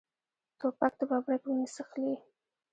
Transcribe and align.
توپک 0.59 0.91
د 0.99 1.01
ببرک 1.09 1.41
وینې 1.45 1.67
څښلي. 1.75 2.13